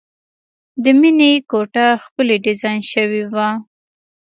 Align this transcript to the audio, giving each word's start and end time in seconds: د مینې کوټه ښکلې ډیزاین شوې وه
د 0.83 0.85
مینې 0.99 1.31
کوټه 1.49 1.87
ښکلې 2.03 2.37
ډیزاین 2.45 2.79
شوې 2.91 3.23
وه 3.33 3.49